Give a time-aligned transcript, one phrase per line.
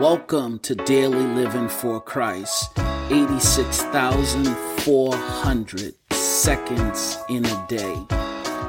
[0.00, 2.78] Welcome to Daily Living for Christ.
[3.10, 7.94] 86,400 seconds in a day.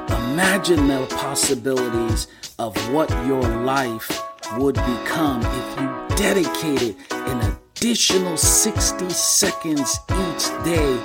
[0.08, 2.28] Imagine the possibilities
[2.58, 4.22] of what your life
[4.56, 10.98] would become if you dedicated an additional 60 seconds each day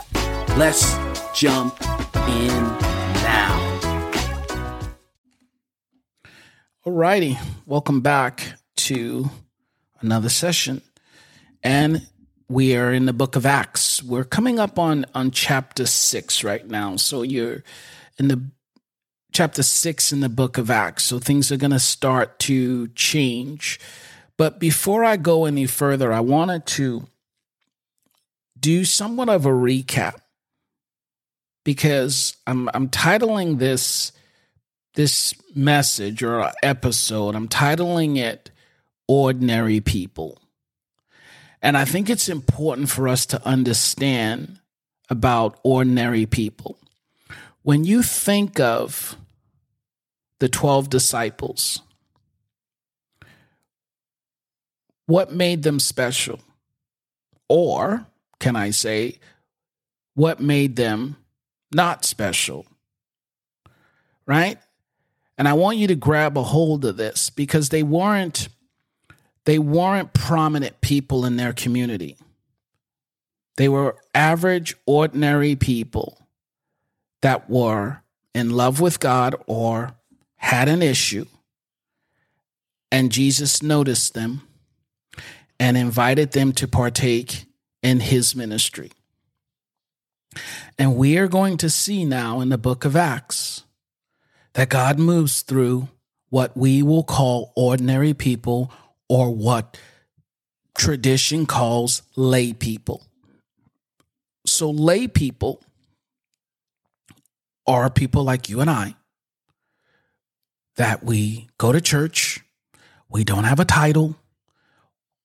[0.58, 0.98] Let's
[1.32, 1.80] jump
[2.28, 2.89] in
[6.86, 9.28] Alrighty, welcome back to
[10.00, 10.80] another session.
[11.62, 12.06] And
[12.48, 14.02] we are in the book of Acts.
[14.02, 16.96] We're coming up on, on chapter six right now.
[16.96, 17.62] So you're
[18.18, 18.42] in the
[19.30, 21.04] chapter six in the book of Acts.
[21.04, 23.78] So things are going to start to change.
[24.38, 27.06] But before I go any further, I wanted to
[28.58, 30.14] do somewhat of a recap
[31.62, 34.12] because I'm I'm titling this
[34.94, 37.34] this message or episode.
[37.34, 38.50] I'm titling it
[39.06, 40.40] "Ordinary People,"
[41.62, 44.58] and I think it's important for us to understand
[45.08, 46.78] about ordinary people.
[47.62, 49.16] When you think of
[50.38, 51.82] the 12 disciples,
[55.06, 56.40] what made them special?
[57.48, 58.06] Or,
[58.38, 59.18] can I say,
[60.14, 61.16] what made them
[61.74, 62.66] not special.
[64.26, 64.58] Right?
[65.40, 68.50] And I want you to grab a hold of this because they weren't
[69.46, 72.18] they weren't prominent people in their community.
[73.56, 76.28] They were average ordinary people
[77.22, 78.02] that were
[78.34, 79.96] in love with God or
[80.36, 81.24] had an issue.
[82.92, 84.42] And Jesus noticed them
[85.58, 87.46] and invited them to partake
[87.82, 88.92] in his ministry.
[90.78, 93.64] And we are going to see now in the book of Acts
[94.54, 95.88] that God moves through
[96.28, 98.72] what we will call ordinary people
[99.08, 99.78] or what
[100.76, 103.06] tradition calls lay people.
[104.46, 105.62] So, lay people
[107.66, 108.94] are people like you and I
[110.76, 112.40] that we go to church,
[113.08, 114.16] we don't have a title,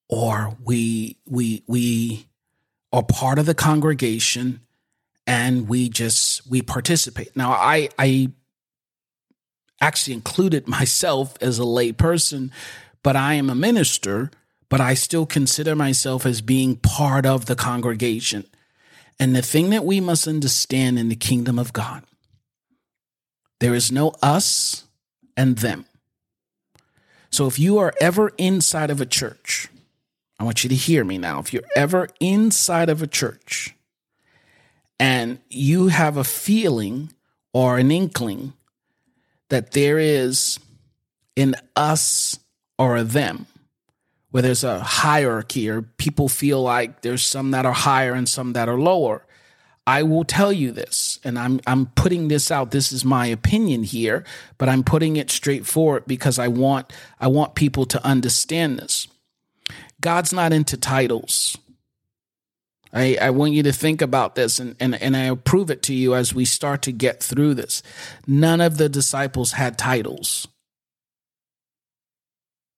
[0.09, 2.27] or we we we
[2.91, 4.61] are part of the congregation
[5.25, 7.35] and we just we participate.
[7.35, 8.31] Now I I
[9.81, 12.51] actually included myself as a lay person,
[13.03, 14.31] but I am a minister,
[14.69, 18.45] but I still consider myself as being part of the congregation.
[19.19, 22.03] And the thing that we must understand in the kingdom of God,
[23.59, 24.85] there is no us
[25.37, 25.85] and them.
[27.29, 29.67] So if you are ever inside of a church,
[30.39, 31.39] I want you to hear me now.
[31.39, 33.75] If you're ever inside of a church
[34.99, 37.13] and you have a feeling
[37.53, 38.53] or an inkling
[39.55, 40.59] that there is
[41.38, 42.38] an us
[42.77, 43.47] or a them,
[44.31, 48.51] where there's a hierarchy or people feel like there's some that are higher and some
[48.51, 49.25] that are lower.
[49.88, 52.71] I will tell you this, and I'm I'm putting this out.
[52.71, 54.25] This is my opinion here,
[54.57, 56.91] but I'm putting it straightforward because I want
[57.22, 59.07] I want people to understand this.
[60.01, 61.55] God's not into titles.
[62.95, 65.94] I, I want you to think about this and, and, and I'll prove it to
[65.94, 67.83] you as we start to get through this.
[68.25, 70.47] None of the disciples had titles.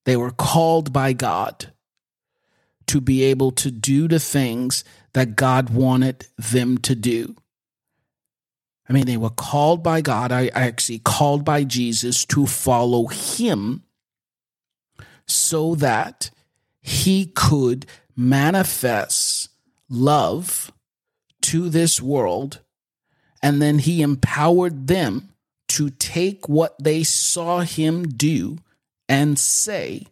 [0.06, 1.72] They were called by God
[2.88, 4.83] to be able to do the things
[5.13, 7.35] that God wanted them to do.
[8.89, 13.83] I mean, they were called by God, I actually called by Jesus to follow him
[15.27, 16.31] so that
[16.81, 19.50] he could manifest
[19.89, 20.72] love
[21.44, 22.62] to this world,
[23.42, 25.30] and then he empowered them
[25.69, 28.57] to take what they saw him do
[29.10, 30.06] and say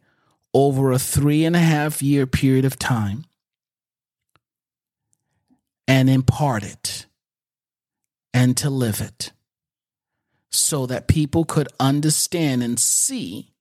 [0.54, 3.26] over a three and a half year period of time
[5.88, 7.06] and impart it
[8.34, 9.32] and to live it
[10.52, 13.52] so that people could understand and see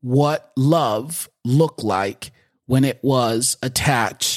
[0.00, 2.32] what love looked like
[2.66, 4.33] when it was attached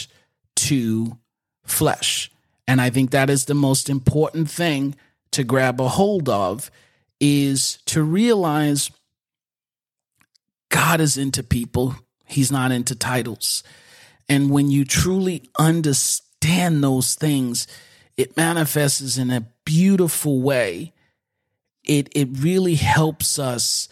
[0.67, 1.17] to
[1.63, 2.29] flesh.
[2.67, 4.95] And I think that is the most important thing
[5.31, 6.69] to grab a hold of
[7.19, 8.91] is to realize
[10.69, 13.63] God is into people, He's not into titles.
[14.27, 17.65] And when you truly understand those things,
[18.17, 20.93] it manifests in a beautiful way.
[21.85, 23.87] It, it really helps us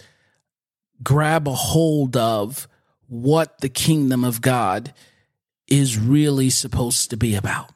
[1.02, 2.68] grab a hold of
[3.08, 4.94] what the kingdom of God
[5.68, 7.72] is really supposed to be about.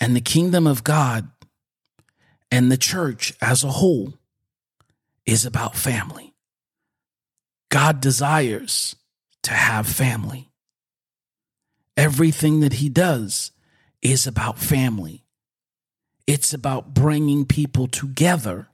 [0.00, 1.30] And the kingdom of God
[2.50, 4.14] and the church as a whole
[5.24, 6.34] is about family.
[7.70, 8.96] God desires
[9.44, 10.50] to have family.
[11.96, 13.52] Everything that he does
[14.02, 15.24] is about family.
[16.26, 18.68] It's about bringing people together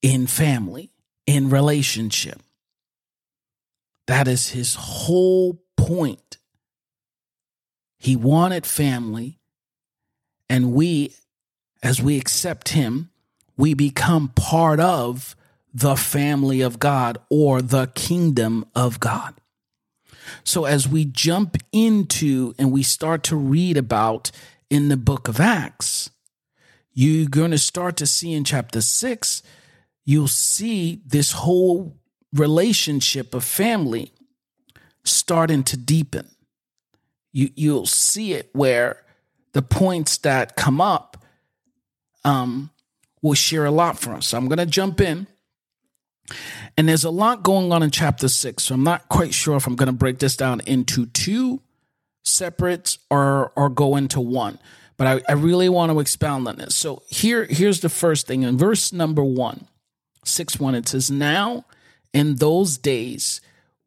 [0.00, 0.90] in family,
[1.26, 2.40] in relationship.
[4.06, 6.38] That is his whole point.
[7.98, 9.38] He wanted family,
[10.48, 11.14] and we,
[11.82, 13.10] as we accept him,
[13.56, 15.36] we become part of
[15.74, 19.34] the family of God or the kingdom of God.
[20.44, 24.30] So as we jump into and we start to read about
[24.70, 26.10] in the book of Acts,
[26.92, 29.42] you're going to start to see in chapter six,
[30.04, 31.96] you'll see this whole
[32.32, 34.11] relationship of family
[35.04, 36.28] starting to deepen.
[37.32, 39.02] You, you'll see it where
[39.52, 41.16] the points that come up
[42.24, 42.70] um,
[43.20, 44.28] will share a lot for us.
[44.28, 45.26] So I'm going to jump in.
[46.76, 48.64] And there's a lot going on in chapter six.
[48.64, 51.60] So I'm not quite sure if I'm going to break this down into two
[52.24, 54.58] separate or, or go into one.
[54.96, 56.76] But I, I really want to expound on this.
[56.76, 58.42] So here, here's the first thing.
[58.42, 59.66] In verse number one,
[60.24, 61.64] six one, it says, Now
[62.12, 63.40] in those days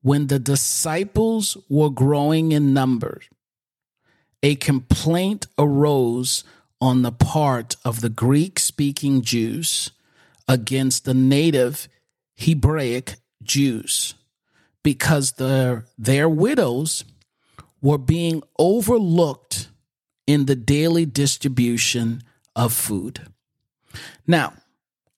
[0.06, 3.20] when the disciples were growing in number,
[4.44, 6.44] a complaint arose
[6.80, 9.90] on the part of the Greek speaking Jews
[10.48, 11.88] against the native
[12.36, 14.14] Hebraic Jews
[14.84, 17.04] because their, their widows
[17.82, 19.70] were being overlooked
[20.28, 22.22] in the daily distribution
[22.56, 23.22] of food.
[24.28, 24.54] Now,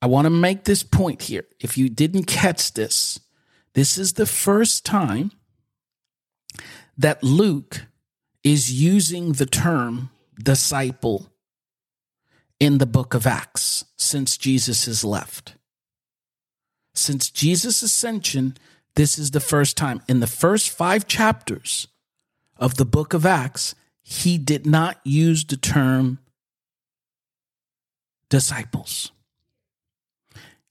[0.01, 1.43] I want to make this point here.
[1.59, 3.19] If you didn't catch this,
[3.77, 5.31] this is the first time
[6.97, 7.85] that Luke
[8.43, 10.09] is using the term
[10.43, 11.27] disciple
[12.59, 15.57] in the book of Acts since Jesus has left.
[16.95, 18.57] Since Jesus' ascension,
[18.95, 20.01] this is the first time.
[20.07, 21.87] In the first five chapters
[22.57, 26.17] of the book of Acts, he did not use the term
[28.27, 29.11] disciples.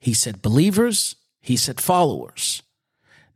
[0.00, 2.64] He said believers, he said followers.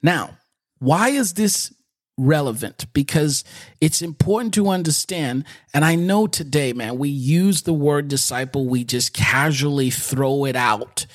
[0.03, 0.39] Now,
[0.79, 1.73] why is this
[2.17, 2.87] relevant?
[2.93, 3.45] Because
[3.81, 5.45] it's important to understand.
[5.75, 10.57] And I know today, man, we use the word disciple, we just casually throw it
[10.57, 11.07] out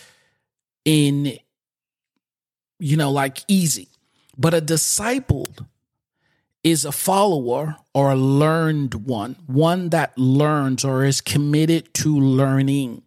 [0.83, 1.37] in,
[2.79, 3.89] you know, like easy.
[4.37, 5.47] But a disciple
[6.63, 13.03] is a follower or a learned one, one that learns or is committed to learning.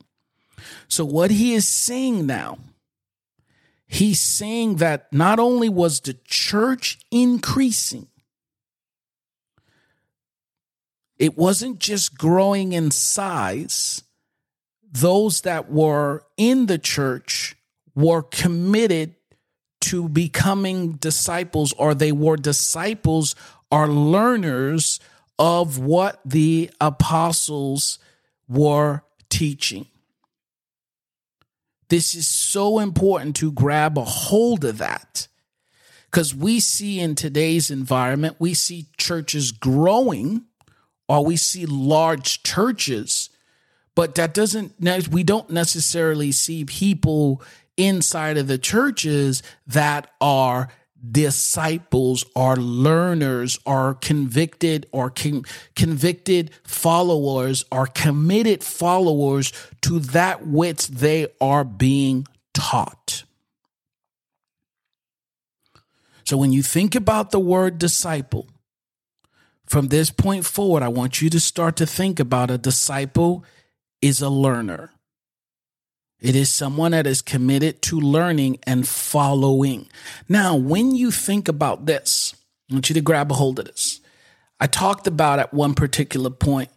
[0.86, 2.58] So, what he is saying now,
[3.88, 8.06] he's saying that not only was the church increasing,
[11.18, 14.04] it wasn't just growing in size.
[14.90, 17.56] Those that were in the church
[17.94, 19.16] were committed
[19.80, 23.34] to becoming disciples, or they were disciples
[23.70, 25.00] or learners
[25.38, 27.98] of what the apostles
[28.48, 29.86] were teaching.
[31.88, 35.28] This is so important to grab a hold of that.
[36.10, 40.44] Because we see in today's environment, we see churches growing
[41.08, 43.30] or we see large churches,
[43.94, 44.74] but that doesn't,
[45.10, 47.42] we don't necessarily see people
[47.76, 50.68] inside of the churches that are
[51.10, 55.44] disciples or learners or convicted or con-
[55.76, 59.52] convicted followers or committed followers
[59.82, 63.24] to that which they are being taught.
[66.24, 68.48] So when you think about the word disciple,
[69.66, 73.44] from this point forward, I want you to start to think about a disciple
[74.00, 74.90] is a learner.
[76.20, 79.88] It is someone that is committed to learning and following.
[80.28, 82.34] Now, when you think about this,
[82.70, 84.00] I want you to grab a hold of this.
[84.58, 86.70] I talked about at one particular point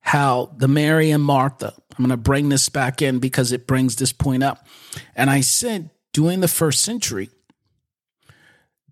[0.00, 3.96] how the Mary and Martha, I'm going to bring this back in because it brings
[3.96, 4.66] this point up.
[5.14, 7.30] And I said during the first century,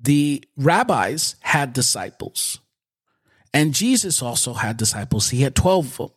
[0.00, 2.60] the rabbis had disciples,
[3.52, 5.30] and Jesus also had disciples.
[5.30, 6.10] He had 12 of them.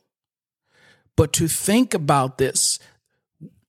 [1.16, 2.78] But to think about this,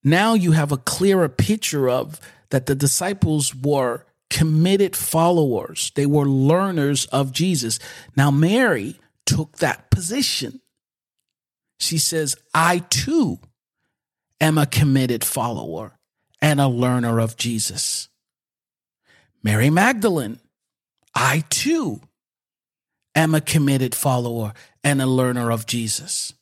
[0.02, 5.92] now you have a clearer picture of that the disciples were committed followers.
[5.94, 7.78] They were learners of Jesus.
[8.16, 10.60] Now, Mary took that position.
[11.78, 13.40] She says, I too
[14.40, 15.98] am a committed follower
[16.40, 18.08] and a learner of Jesus.
[19.42, 20.38] Mary Magdalene,
[21.14, 22.00] I too
[23.14, 24.52] am a committed follower
[24.84, 26.32] and a learner of Jesus.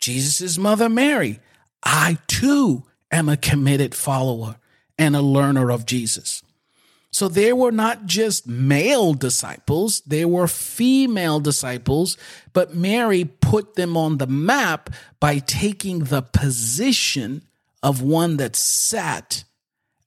[0.00, 1.40] Jesus' mother Mary,
[1.82, 4.56] I too am a committed follower
[4.98, 6.42] and a learner of Jesus.
[7.10, 12.16] So there were not just male disciples, there were female disciples,
[12.54, 14.88] but Mary put them on the map
[15.20, 17.42] by taking the position
[17.82, 19.44] of one that sat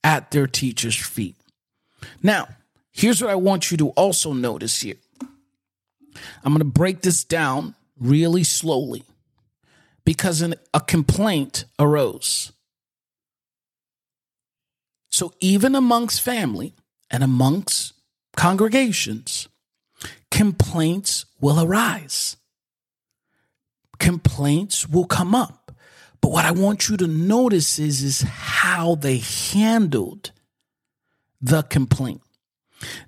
[0.02, 1.36] at their teacher's feet.
[2.24, 2.48] Now,
[2.90, 4.96] here's what I want you to also notice here.
[6.42, 9.04] I'm going to break this down really slowly
[10.04, 12.52] because a complaint arose.
[15.16, 16.74] So, even amongst family
[17.10, 17.94] and amongst
[18.36, 19.48] congregations,
[20.30, 22.36] complaints will arise.
[23.98, 25.74] Complaints will come up.
[26.20, 30.32] But what I want you to notice is, is how they handled
[31.40, 32.20] the complaint.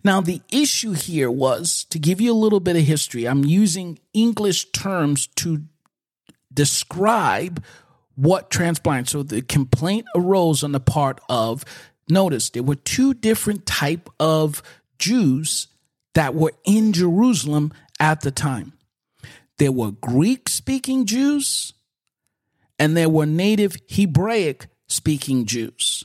[0.03, 3.29] Now, the issue here was to give you a little bit of history.
[3.29, 5.65] I'm using English terms to
[6.55, 7.63] describe
[8.19, 9.09] what transpired.
[9.09, 11.65] So the complaint arose on the part of
[12.11, 14.63] notice there were two different type of
[14.99, 15.69] Jews
[16.15, 18.73] that were in Jerusalem at the time.
[19.59, 21.73] There were Greek speaking Jews
[22.79, 26.05] and there were native Hebraic speaking Jews.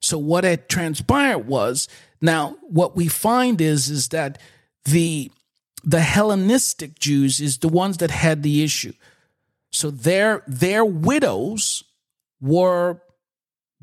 [0.00, 1.88] So what had transpired was
[2.20, 4.40] now what we find is is that
[4.84, 5.30] the
[5.82, 8.92] the Hellenistic Jews is the ones that had the issue.
[9.72, 11.84] So their their widows
[12.40, 13.00] were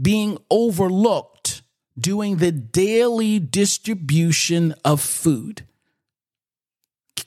[0.01, 1.61] being overlooked
[1.99, 5.65] doing the daily distribution of food.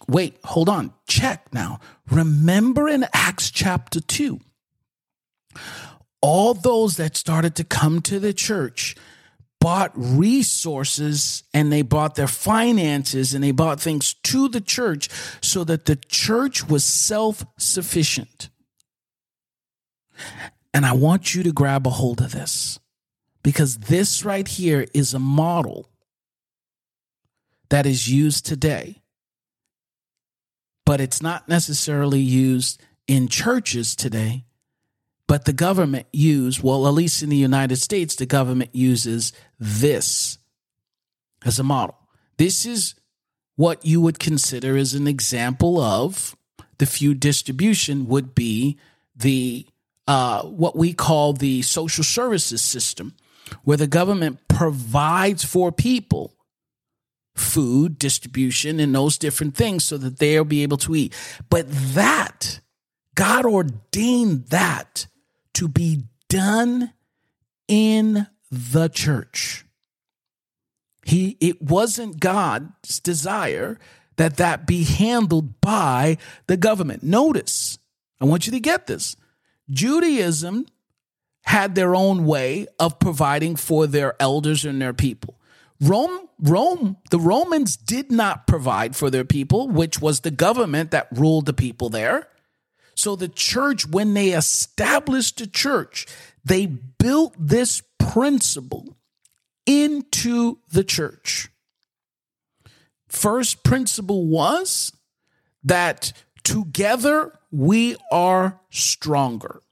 [0.08, 0.92] Wait, hold on.
[1.08, 1.80] Check now.
[2.11, 4.40] Remember in Acts chapter 2,
[6.20, 8.96] all those that started to come to the church
[9.61, 15.08] bought resources and they bought their finances and they bought things to the church
[15.40, 18.49] so that the church was self sufficient.
[20.76, 22.78] And I want you to grab a hold of this
[23.42, 25.88] because this right here is a model
[27.71, 29.00] that is used today,
[30.85, 32.78] but it's not necessarily used
[33.09, 34.45] in churches today.
[35.26, 40.37] But the government use, well, at least in the United States, the government uses this
[41.42, 41.97] as a model.
[42.37, 42.95] This is
[43.54, 46.37] what you would consider as an example of
[46.76, 48.76] the food distribution would be
[49.16, 49.66] the
[50.06, 53.14] uh, what we call the social services system,
[53.64, 56.34] where the government provides for people
[57.34, 61.14] food distribution and those different things so that they'll be able to eat.
[61.50, 62.60] But that,
[63.14, 65.06] God ordained that
[65.54, 66.92] to be done
[67.68, 69.64] in the church.
[71.04, 73.78] He, it wasn't God's desire
[74.16, 77.02] that that be handled by the government.
[77.02, 77.78] Notice,
[78.20, 79.16] I want you to get this.
[79.70, 80.66] Judaism
[81.44, 85.38] had their own way of providing for their elders and their people.
[85.80, 91.08] Rome, Rome, the Romans did not provide for their people, which was the government that
[91.12, 92.28] ruled the people there.
[92.94, 96.06] So the church, when they established the church,
[96.44, 98.96] they built this principle
[99.66, 101.49] into the church.
[103.08, 104.92] First principle was
[105.62, 109.62] that together we are stronger.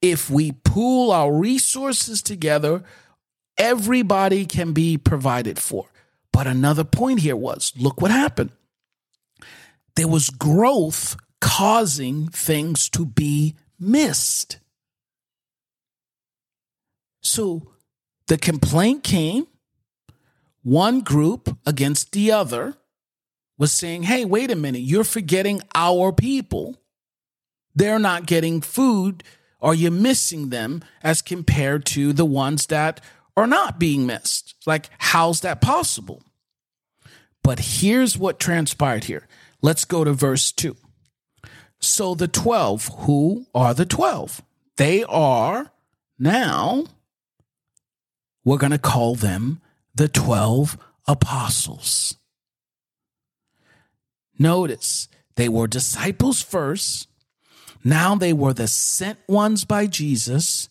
[0.00, 2.82] If we pool our resources together,
[3.56, 5.86] everybody can be provided for.
[6.32, 8.50] But another point here was look what happened.
[9.94, 14.58] There was growth causing things to be missed.
[17.20, 17.74] So
[18.26, 19.46] the complaint came,
[20.64, 22.76] one group against the other
[23.62, 26.82] was saying, hey, wait a minute, you're forgetting our people.
[27.76, 29.22] They're not getting food,
[29.60, 33.00] Are you're missing them as compared to the ones that
[33.36, 34.56] are not being missed.
[34.66, 36.24] Like, how's that possible?
[37.44, 39.28] But here's what transpired here.
[39.60, 40.76] Let's go to verse 2.
[41.78, 44.42] So the 12, who are the 12?
[44.76, 45.70] They are
[46.18, 46.86] now,
[48.44, 49.60] we're going to call them
[49.94, 50.76] the 12
[51.06, 52.16] apostles.
[54.42, 57.06] Notice they were disciples first.
[57.84, 60.68] Now they were the sent ones by Jesus,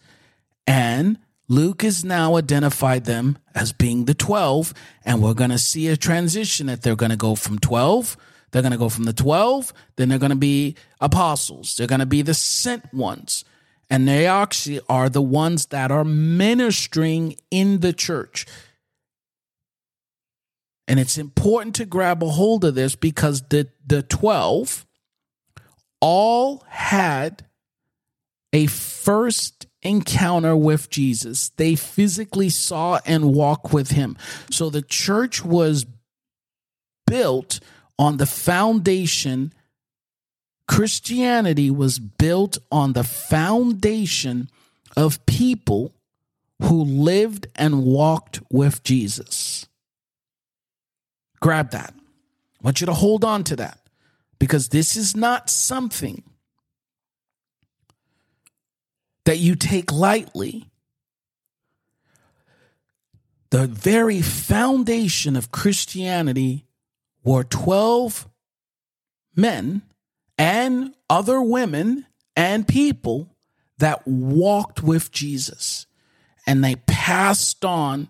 [0.67, 4.73] and Luke has now identified them as being the 12,
[5.05, 8.17] and we're going to see a transition that they're going to go from 12.
[8.51, 11.77] They're going to go from the 12, then they're going to be apostles.
[11.77, 13.45] They're going to be the sent ones.
[13.89, 18.45] And they actually are the ones that are ministering in the church.
[20.87, 24.85] And it's important to grab a hold of this because the, the 12
[26.01, 27.45] all had
[28.53, 31.49] a first encounter with Jesus.
[31.49, 34.17] They physically saw and walked with him.
[34.49, 35.85] So the church was
[37.07, 37.59] built
[37.97, 39.53] on the foundation.
[40.67, 44.49] Christianity was built on the foundation
[44.95, 45.93] of people
[46.61, 49.67] who lived and walked with Jesus.
[51.41, 51.93] Grab that.
[51.95, 53.79] I want you to hold on to that
[54.39, 56.23] because this is not something
[59.25, 60.69] that you take lightly.
[63.49, 66.65] The very foundation of Christianity
[67.23, 68.27] were 12
[69.35, 69.81] men
[70.37, 72.05] and other women
[72.35, 73.35] and people
[73.77, 75.85] that walked with Jesus
[76.47, 78.09] and they passed on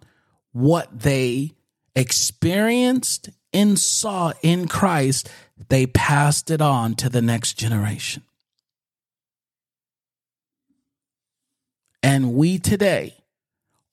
[0.52, 1.54] what they
[1.96, 5.30] experienced and saw in Christ,
[5.70, 8.24] they passed it on to the next generation.
[12.04, 13.16] And we today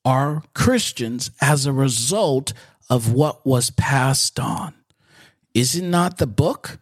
[0.05, 2.53] are Christians as a result
[2.89, 4.75] of what was passed on.
[5.55, 6.79] Is it not the book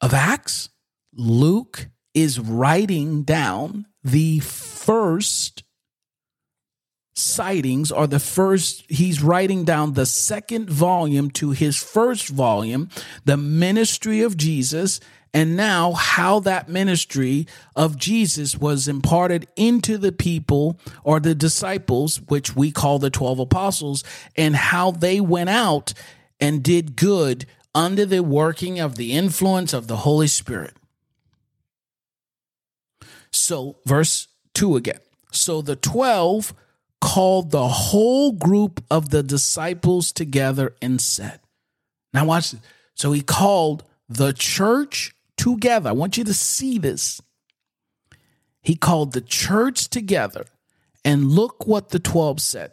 [0.00, 0.68] of Acts?
[1.14, 5.62] Luke is writing down the first
[7.16, 12.90] sightings are the first he's writing down the second volume to his first volume
[13.24, 15.00] the ministry of Jesus
[15.32, 22.20] and now how that ministry of Jesus was imparted into the people or the disciples
[22.28, 24.04] which we call the 12 apostles
[24.36, 25.94] and how they went out
[26.38, 30.74] and did good under the working of the influence of the Holy Spirit.
[33.30, 35.00] So verse 2 again.
[35.30, 36.54] So the 12
[37.00, 41.40] called the whole group of the disciples together and said,
[42.12, 42.60] Now, watch this.
[42.94, 45.90] So he called the church together.
[45.90, 47.20] I want you to see this.
[48.62, 50.46] He called the church together,
[51.04, 52.72] and look what the 12 said.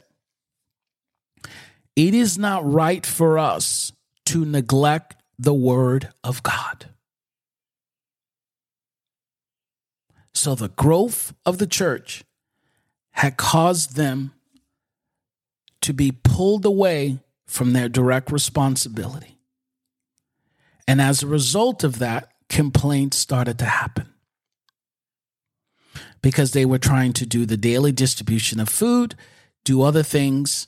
[1.95, 3.91] It is not right for us
[4.25, 6.87] to neglect the word of God.
[10.33, 12.23] So the growth of the church
[13.13, 14.33] had caused them
[15.81, 19.37] to be pulled away from their direct responsibility.
[20.87, 24.13] And as a result of that, complaints started to happen
[26.21, 29.15] because they were trying to do the daily distribution of food,
[29.63, 30.67] do other things,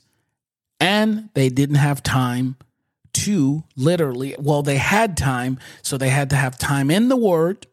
[0.78, 2.56] and they didn't have time
[3.12, 7.66] to literally, well, they had time, so they had to have time in the Word.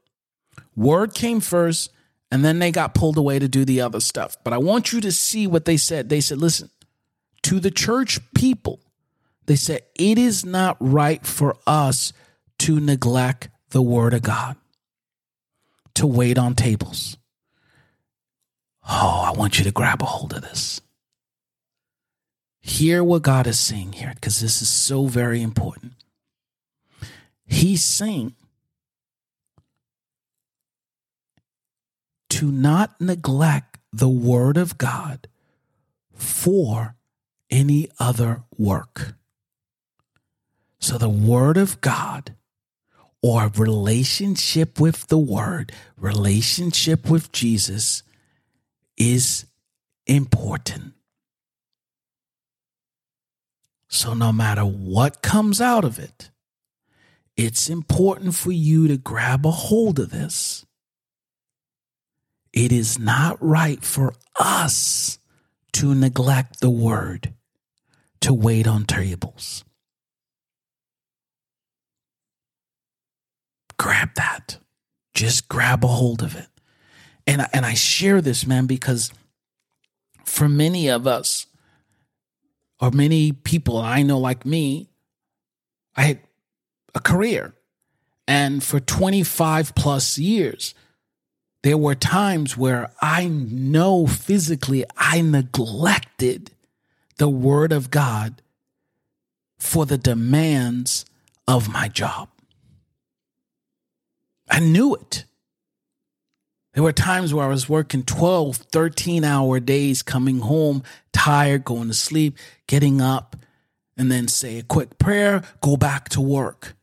[0.75, 1.91] Word came first,
[2.33, 4.37] and then they got pulled away to do the other stuff.
[4.43, 6.09] But I want you to see what they said.
[6.09, 6.71] They said, listen,
[7.43, 8.79] to the church people,
[9.45, 12.11] they said, it is not right for us
[12.57, 14.55] to neglect the word of God,
[15.93, 17.17] to wait on tables.
[18.89, 20.81] Oh, I want you to grab a hold of this.
[22.61, 25.93] Hear what God is saying here, because this is so very important.
[27.45, 28.33] He's saying
[32.33, 35.27] to not neglect the Word of God
[36.15, 36.95] for
[37.51, 39.13] any other work.
[40.79, 42.35] So, the Word of God
[43.21, 48.01] or relationship with the Word, relationship with Jesus
[48.97, 49.45] is
[50.07, 50.93] important.
[53.87, 56.31] So, no matter what comes out of it,
[57.37, 60.65] it's important for you to grab a hold of this
[62.53, 65.17] it is not right for us
[65.73, 67.33] to neglect the word,
[68.21, 69.65] to wait on tables.
[73.77, 74.59] Grab that.
[75.15, 76.47] Just grab a hold of it.
[77.25, 79.11] And, and I share this, man, because
[80.25, 81.47] for many of us,
[82.79, 84.89] or many people I know like me,
[85.95, 86.19] I had
[86.93, 87.55] a career.
[88.27, 90.73] And for 25 plus years,
[91.63, 96.51] there were times where I know physically I neglected
[97.17, 98.41] the word of God
[99.57, 101.05] for the demands
[101.47, 102.27] of my job.
[104.49, 105.23] I knew it.
[106.73, 111.87] There were times where I was working 12, 13 hour days, coming home tired, going
[111.87, 113.37] to sleep, getting up,
[113.95, 116.75] and then say a quick prayer, go back to work.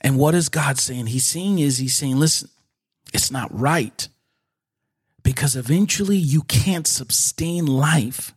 [0.00, 1.06] And what is God saying?
[1.06, 2.48] He's saying is he's saying, listen,
[3.12, 4.08] it's not right
[5.22, 8.34] because eventually you can't sustain life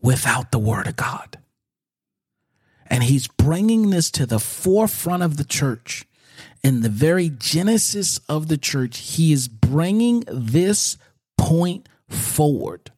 [0.00, 1.38] without the word of God.
[2.86, 6.06] And he's bringing this to the forefront of the church
[6.64, 10.96] in the very genesis of the church, he is bringing this
[11.36, 12.90] point forward.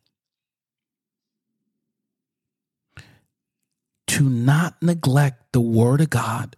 [4.07, 6.57] To not neglect the Word of God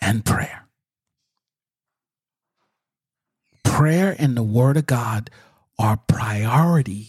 [0.00, 0.63] and prayer.
[3.74, 5.30] Prayer and the Word of God
[5.80, 7.08] are priority.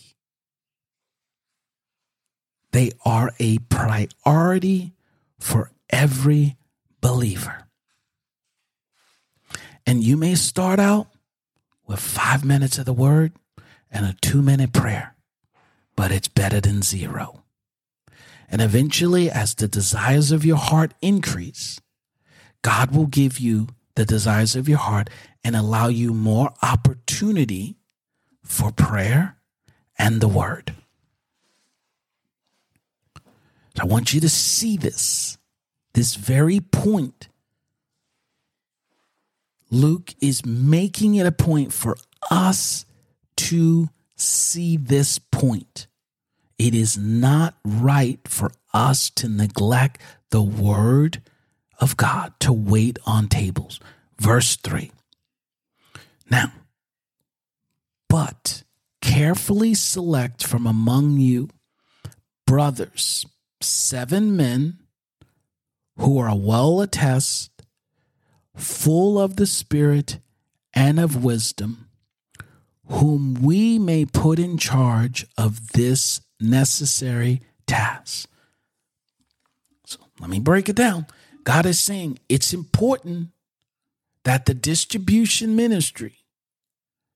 [2.71, 4.93] They are a priority
[5.39, 6.58] for every
[7.01, 7.67] believer.
[9.86, 11.06] And you may start out
[11.86, 13.34] with five minutes of the word
[13.91, 15.15] and a two minute prayer,
[15.95, 17.43] but it's better than zero.
[18.49, 21.80] And eventually, as the desires of your heart increase,
[22.63, 25.12] God will give you the desires of your heart
[25.45, 27.77] and allow you more opportunity
[28.43, 29.38] for prayer
[29.97, 30.73] and the word.
[33.75, 35.38] So I want you to see this,
[35.93, 37.29] this very point
[39.71, 41.97] Luke is making it a point for
[42.31, 42.86] us
[43.36, 45.88] to see this point.
[46.58, 51.21] It is not right for us to neglect the word
[51.79, 53.79] of God, to wait on tables.
[54.17, 54.91] Verse 3.
[56.30, 56.52] Now,
[58.10, 58.64] but
[59.02, 61.50] carefully select from among you
[62.46, 63.26] brothers,
[63.62, 64.80] seven men
[65.98, 67.52] who are well attested
[68.56, 70.20] full of the Spirit
[70.74, 71.90] and of wisdom,
[72.88, 78.30] whom we may put in charge of this necessary task.
[79.86, 81.08] So let me break it down.
[81.44, 83.30] God is saying it's important
[84.26, 86.18] that the distribution ministry,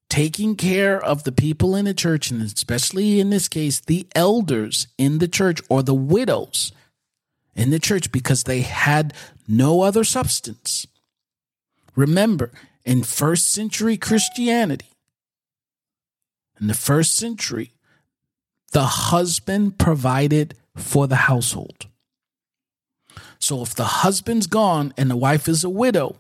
[0.10, 4.88] taking care of the people in the church, and especially in this case, the elders
[4.98, 6.72] in the church or the widows
[7.54, 9.14] in the church, because they had
[9.48, 10.88] no other substance
[12.00, 12.52] Remember,
[12.86, 14.88] in first century Christianity,
[16.58, 17.74] in the first century,
[18.72, 21.88] the husband provided for the household.
[23.38, 26.16] So if the husband's gone and the wife is a widow,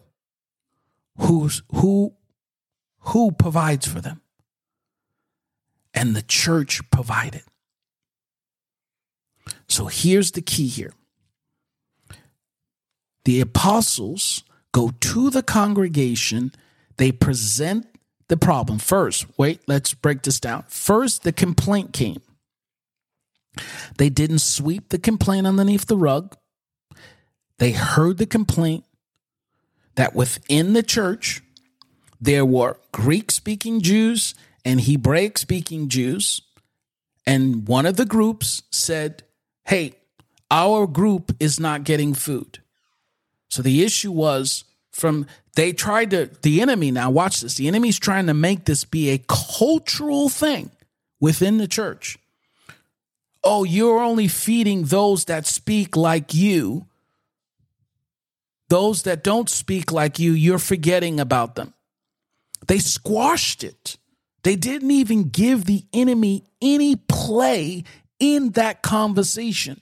[1.19, 2.13] who's who
[2.99, 4.21] who provides for them?
[5.93, 7.43] And the church provided.
[9.67, 10.93] So here's the key here.
[13.25, 16.51] The apostles go to the congregation,
[16.97, 17.87] they present
[18.27, 18.79] the problem.
[18.79, 20.63] First, wait, let's break this down.
[20.67, 22.21] First, the complaint came.
[23.97, 26.35] They didn't sweep the complaint underneath the rug.
[27.57, 28.85] They heard the complaint
[29.99, 31.41] that within the church,
[32.21, 34.33] there were Greek speaking Jews
[34.63, 36.41] and Hebraic speaking Jews.
[37.27, 39.23] And one of the groups said,
[39.65, 39.95] Hey,
[40.49, 42.59] our group is not getting food.
[43.49, 45.25] So the issue was from
[45.57, 49.09] they tried to the enemy now watch this the enemy's trying to make this be
[49.09, 50.71] a cultural thing
[51.21, 52.17] within the church
[53.43, 56.85] oh you're only feeding those that speak like you
[58.69, 61.73] those that don't speak like you you're forgetting about them
[62.67, 63.97] they squashed it
[64.43, 67.83] they didn't even give the enemy any play
[68.19, 69.81] in that conversation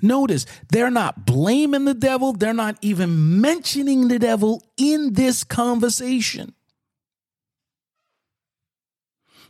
[0.00, 6.54] Notice they're not blaming the devil, they're not even mentioning the devil in this conversation.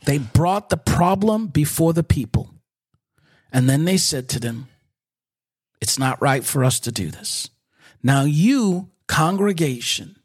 [0.05, 2.51] They brought the problem before the people.
[3.51, 4.67] And then they said to them,
[5.81, 7.49] It's not right for us to do this.
[8.05, 10.17] Now, you, congregation,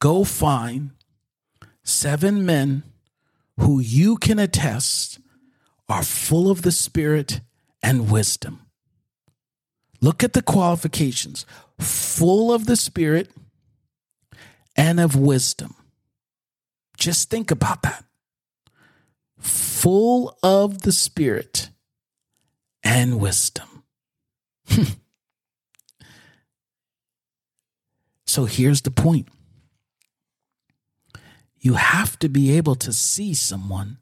[0.00, 0.90] go find
[1.84, 2.82] seven men
[3.56, 5.20] who you can attest
[5.88, 7.40] are full of the Spirit
[7.84, 8.62] and wisdom.
[10.00, 11.46] Look at the qualifications
[11.78, 13.30] full of the Spirit
[14.74, 15.76] and of wisdom.
[16.96, 18.04] Just think about that.
[19.38, 21.70] Full of the Spirit
[22.82, 23.84] and wisdom.
[28.32, 29.28] so here's the point
[31.58, 33.98] you have to be able to see someone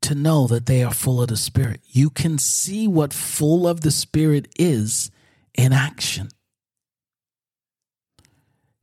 [0.00, 1.80] to know that they are full of the Spirit.
[1.88, 5.10] You can see what full of the Spirit is
[5.54, 6.28] in action.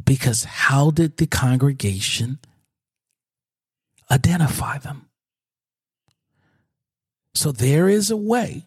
[0.03, 2.39] Because how did the congregation
[4.11, 5.07] identify them.
[7.33, 8.65] So there is a way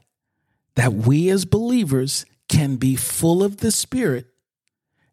[0.74, 4.26] that we as believers can be full of the Spirit,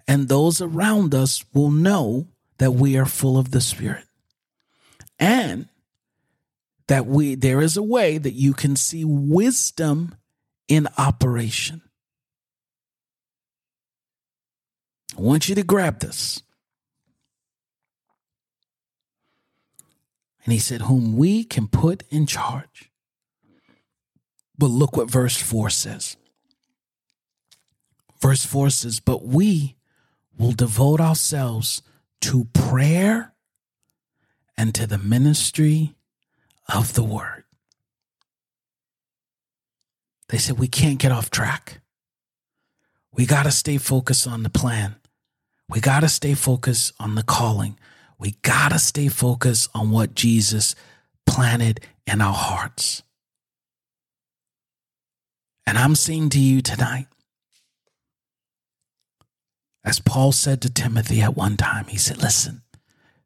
[0.07, 4.05] and those around us will know that we are full of the Spirit.
[5.19, 5.67] And
[6.87, 10.15] that we there is a way that you can see wisdom
[10.67, 11.81] in operation.
[15.17, 16.43] I want you to grab this.
[20.43, 22.91] And he said, Whom we can put in charge.
[24.57, 26.17] But look what verse 4 says.
[28.21, 29.74] Verse 4 says, But we
[30.37, 31.81] will devote ourselves
[32.21, 33.33] to prayer
[34.57, 35.95] and to the ministry
[36.73, 37.43] of the word.
[40.29, 41.81] They said, We can't get off track.
[43.11, 44.95] We got to stay focused on the plan.
[45.69, 47.77] We got to stay focused on the calling.
[48.19, 50.75] We got to stay focused on what Jesus
[51.25, 53.03] planted in our hearts.
[55.65, 57.07] And I'm saying to you tonight,
[59.85, 62.63] as Paul said to Timothy at one time, he said, Listen,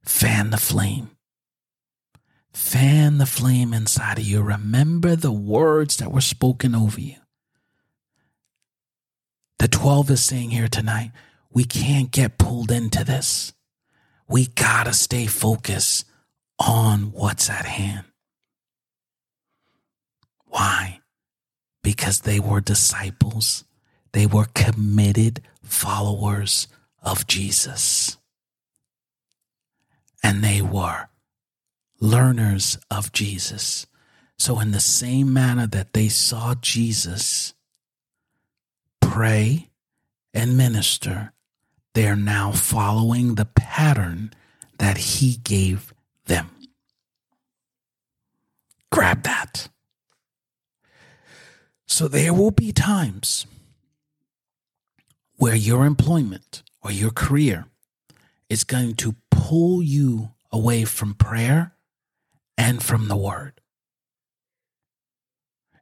[0.04, 1.12] fan the flame.
[2.54, 4.42] Fan the flame inside of you.
[4.42, 7.16] Remember the words that were spoken over you.
[9.60, 11.12] The 12 is saying here tonight,
[11.52, 13.54] we can't get pulled into this.
[14.28, 16.06] We gotta stay focused
[16.60, 18.06] on what's at hand.
[20.46, 21.00] Why?
[21.84, 23.64] Because they were disciples,
[24.12, 26.68] they were committed followers
[27.02, 28.18] of Jesus.
[30.24, 31.08] And they were
[32.00, 33.86] learners of Jesus.
[34.38, 37.54] So, in the same manner that they saw Jesus
[39.02, 39.70] pray
[40.34, 41.34] and minister,
[41.94, 44.32] they're now following the pattern
[44.78, 45.94] that he gave
[46.26, 46.50] them.
[48.92, 49.68] Grab that.
[51.86, 53.46] So, there will be times
[55.40, 57.66] where your employment or your career
[58.50, 61.72] is going to pull you away from prayer
[62.58, 63.62] and from the word.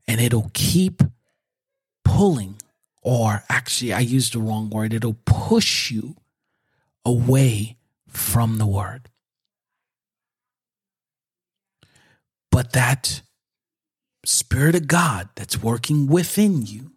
[0.07, 1.01] And it'll keep
[2.05, 2.61] pulling,
[3.01, 6.15] or actually, I used the wrong word, it'll push you
[7.03, 9.09] away from the word.
[12.51, 13.21] But that
[14.23, 16.91] Spirit of God that's working within you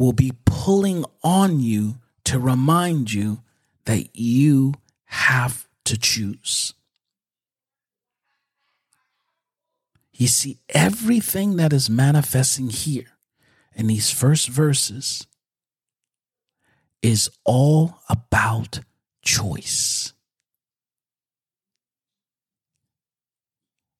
[0.00, 3.42] will be pulling on you to remind you
[3.84, 4.72] that you
[5.04, 6.72] have to choose.
[10.14, 13.18] You see, everything that is manifesting here
[13.74, 15.26] in these first verses
[17.02, 18.80] is all about
[19.20, 20.14] choice.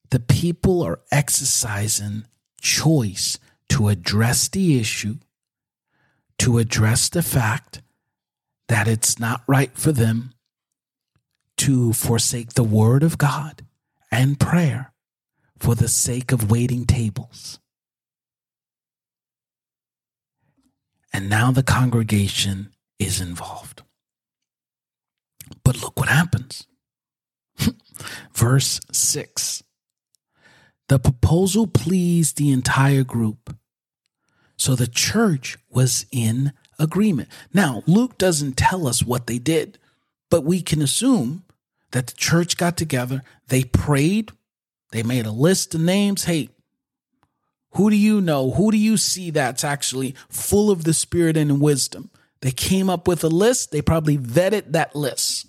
[0.09, 2.25] The people are exercising
[2.59, 3.37] choice
[3.69, 5.17] to address the issue,
[6.41, 7.83] to address the fact
[8.67, 10.33] that it's not right for them
[11.55, 13.63] to forsake the word of God
[14.11, 14.91] and prayer
[15.59, 17.59] for the sake of waiting tables.
[21.13, 23.83] And now the congregation is involved.
[25.63, 26.65] But look what happens.
[28.33, 29.61] Verse 6
[30.87, 33.55] The proposal pleased the entire group.
[34.61, 37.29] So the church was in agreement.
[37.51, 39.79] Now, Luke doesn't tell us what they did,
[40.29, 41.43] but we can assume
[41.91, 44.31] that the church got together, they prayed
[44.91, 46.25] they made a list of names.
[46.25, 46.49] Hey,
[47.71, 48.51] who do you know?
[48.51, 52.11] Who do you see that's actually full of the spirit and wisdom?
[52.41, 53.71] They came up with a list.
[53.71, 55.47] They probably vetted that list.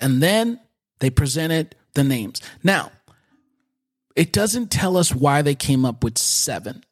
[0.00, 0.58] And then
[1.00, 2.40] they presented the names.
[2.62, 2.90] Now,
[4.16, 6.82] it doesn't tell us why they came up with seven,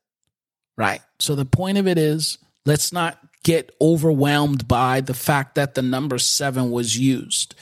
[0.81, 1.03] right?
[1.19, 5.83] So the point of it is let's not get overwhelmed by the fact that the
[5.83, 7.55] number seven was used.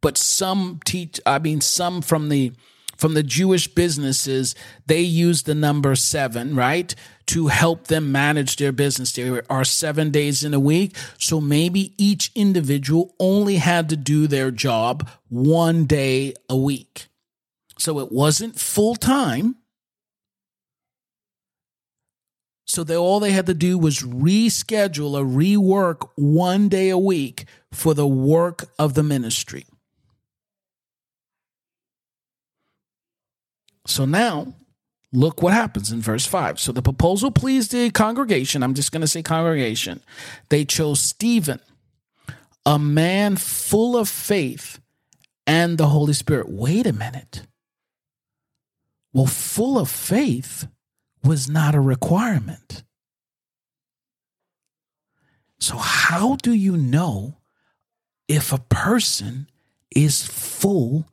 [0.00, 2.52] But some teach, I mean, some from the
[2.96, 4.56] from the Jewish businesses,
[4.86, 6.92] they use the number seven, right?
[7.26, 9.12] To help them manage their business.
[9.12, 10.96] There are seven days in a week.
[11.18, 17.06] So maybe each individual only had to do their job one day a week.
[17.78, 19.56] So it wasn't full time.
[22.74, 27.44] So they, all they had to do was reschedule or rework one day a week
[27.70, 29.64] for the work of the ministry.
[33.86, 34.54] So now,
[35.12, 36.58] look what happens in verse 5.
[36.58, 38.64] So the proposal pleased the congregation.
[38.64, 40.02] I'm just going to say congregation.
[40.48, 41.60] They chose Stephen,
[42.66, 44.80] a man full of faith
[45.46, 46.48] and the Holy Spirit.
[46.48, 47.42] Wait a minute.
[49.12, 50.66] Well, full of faith
[51.24, 52.84] was not a requirement.
[55.58, 57.38] So, how do you know
[58.28, 59.48] if a person
[59.94, 61.06] is full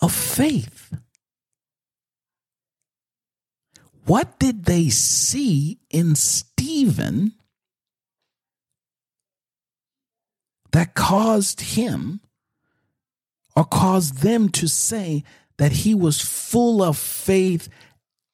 [0.00, 0.96] of faith?
[4.04, 7.34] What did they see in Stephen
[10.72, 12.20] that caused him
[13.54, 15.22] or caused them to say
[15.58, 17.68] that he was full of faith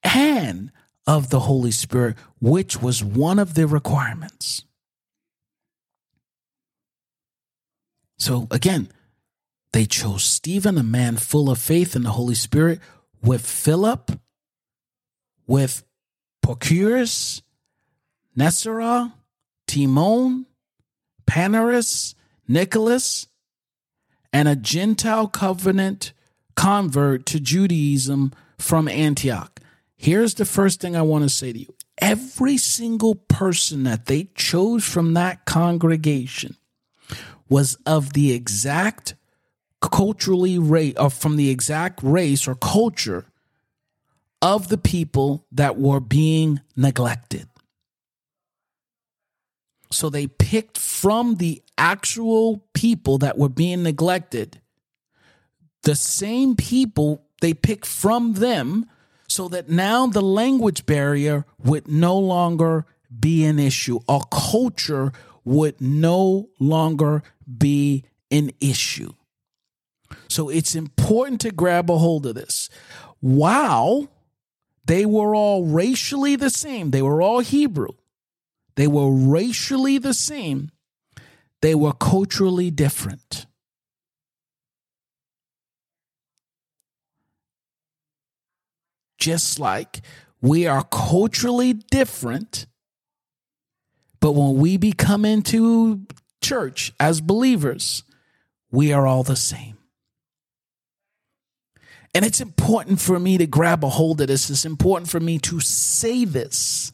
[0.03, 0.73] and
[1.09, 4.65] of the Holy Spirit, which was one of the requirements.
[8.19, 8.91] So again,
[9.73, 12.81] they chose Stephen, a man full of faith in the Holy Spirit,
[13.23, 14.21] with Philip,
[15.47, 15.83] with
[16.45, 17.41] Prochorus,
[18.37, 19.15] Nicanor,
[19.67, 20.45] Timon,
[21.27, 22.15] Parmenas,
[22.47, 23.29] Nicholas,
[24.31, 26.13] and a Gentile covenant
[26.55, 29.59] convert to Judaism from Antioch.
[29.99, 31.75] Here's the first thing I want to say to you.
[31.99, 36.57] Every single person that they chose from that congregation
[37.49, 39.17] was of the exact
[39.81, 43.27] culturally race or from the exact race or culture
[44.41, 47.49] of the people that were being neglected.
[49.91, 54.61] So they picked from the actual people that were being neglected,
[55.83, 58.87] the same people, they picked from them
[59.39, 62.85] so that now the language barrier would no longer
[63.21, 64.01] be an issue.
[64.09, 65.13] A culture
[65.45, 69.13] would no longer be an issue.
[70.27, 72.69] So it's important to grab a hold of this.
[73.21, 74.09] While
[74.85, 77.95] they were all racially the same, they were all Hebrew,
[78.75, 80.73] they were racially the same,
[81.63, 83.47] they were culturally different.
[89.19, 90.01] Just like
[90.41, 92.67] we are culturally different,
[94.21, 96.07] but when we become into
[96.41, 98.05] church as believers,
[98.71, 99.77] we are all the same.
[102.15, 104.51] And it's important for me to grab a hold of this.
[104.51, 106.93] It's important for me to say this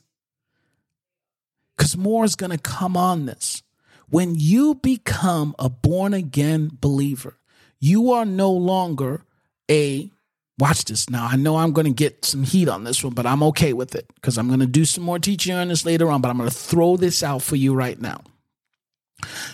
[1.76, 3.62] because more is going to come on this.
[4.08, 7.38] When you become a born again believer,
[7.80, 9.24] you are no longer
[9.70, 10.10] a
[10.58, 11.26] watch this now.
[11.30, 13.94] I know I'm going to get some heat on this one, but I'm okay with
[13.94, 16.38] it because I'm going to do some more teaching on this later on, but I'm
[16.38, 18.20] going to throw this out for you right now.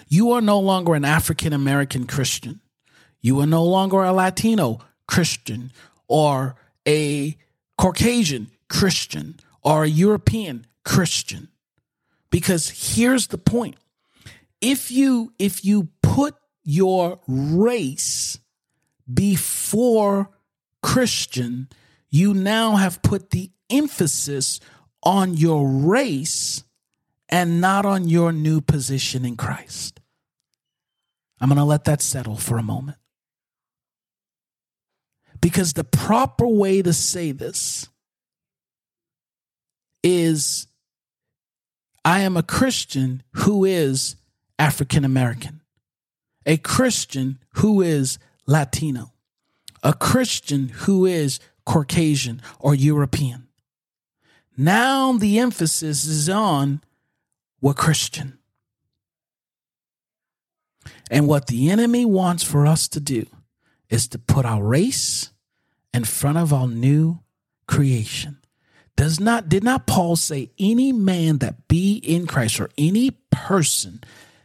[0.09, 2.61] You are no longer an African American Christian.
[3.21, 5.73] You are no longer a Latino Christian
[6.09, 7.37] or a
[7.79, 11.49] Caucasian Christian or a European Christian.
[12.31, 13.77] Because here's the point.
[14.61, 16.35] If you if you put
[16.65, 18.39] your race
[19.13, 20.31] before
[20.83, 21.69] Christian,
[22.09, 24.61] you now have put the emphasis
[25.03, 26.65] on your race
[27.29, 30.01] and not on your new position in Christ.
[31.41, 32.99] I'm going to let that settle for a moment.
[35.41, 37.89] Because the proper way to say this
[40.03, 40.67] is
[42.05, 44.17] I am a Christian who is
[44.59, 45.63] African American,
[46.45, 49.13] a Christian who is Latino,
[49.83, 53.49] a Christian who is Caucasian or European.
[54.57, 56.83] Now the emphasis is on
[57.61, 58.39] we're Christian.
[61.11, 63.27] And what the enemy wants for us to do
[63.89, 65.31] is to put our race
[65.93, 67.19] in front of our new
[67.67, 68.39] creation.
[68.97, 74.03] Does not did not Paul say any man that be in Christ or any person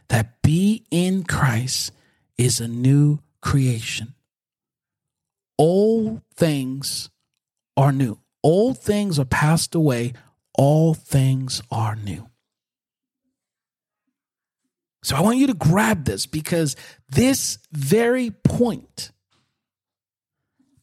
[0.08, 1.92] that be in Christ
[2.38, 4.14] is a new creation.
[5.58, 7.10] Old things
[7.76, 8.18] are new.
[8.42, 10.12] Old things are passed away.
[10.54, 12.28] All things are new.
[15.02, 16.74] So I want you to grab this because
[17.08, 19.12] this very point,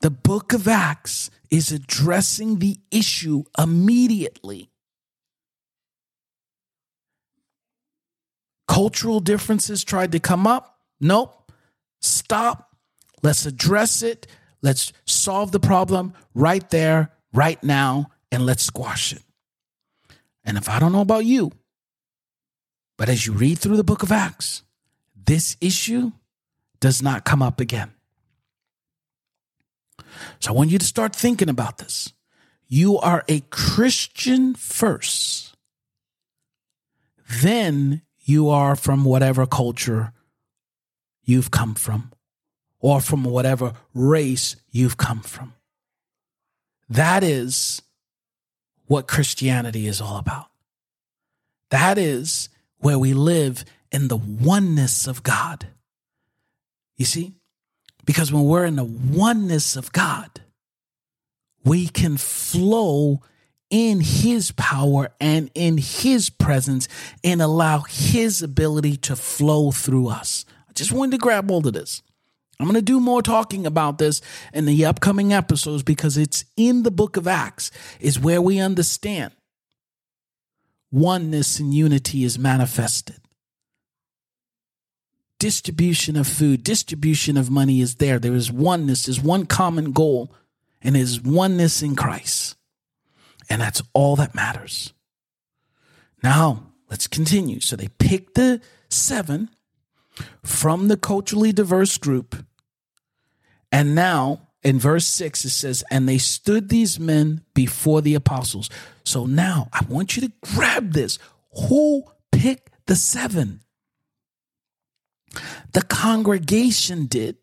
[0.02, 4.70] the book of Acts is addressing the issue immediately.
[8.68, 10.80] Cultural differences tried to come up.
[11.00, 11.52] Nope.
[12.02, 12.76] Stop.
[13.22, 14.26] Let's address it.
[14.64, 19.22] Let's solve the problem right there, right now, and let's squash it.
[20.46, 21.52] And if I don't know about you,
[22.98, 24.64] but as you read through the book of Acts,
[25.16, 26.14] this issue
[26.80, 27.92] does not come up again.
[30.40, 32.14] So I want you to start thinking about this.
[32.68, 35.56] You are a Christian first,
[37.42, 40.14] then you are from whatever culture
[41.24, 42.14] you've come from
[42.84, 45.54] or from whatever race you've come from.
[46.90, 47.82] That is
[48.88, 50.48] what Christianity is all about.
[51.70, 55.68] That is where we live in the oneness of God.
[56.98, 57.36] You see?
[58.04, 60.42] Because when we're in the oneness of God,
[61.64, 63.22] we can flow
[63.70, 66.90] in his power and in his presence
[67.24, 70.44] and allow his ability to flow through us.
[70.70, 72.02] I just wanted to grab hold of this.
[72.60, 74.22] I'm going to do more talking about this
[74.54, 79.34] in the upcoming episodes because it's in the book of Acts, is where we understand
[80.92, 83.18] oneness and unity is manifested.
[85.40, 88.20] Distribution of food, distribution of money is there.
[88.20, 90.32] There is oneness, there's one common goal,
[90.82, 92.56] and is oneness in Christ.
[93.50, 94.94] And that's all that matters.
[96.22, 97.60] Now, let's continue.
[97.60, 99.50] So they picked the seven
[100.44, 102.46] from the culturally diverse group.
[103.72, 108.70] And now in verse 6, it says, And they stood these men before the apostles.
[109.04, 111.20] So now I want you to grab this.
[111.68, 113.62] Who picked the seven?
[115.74, 117.38] The congregation did,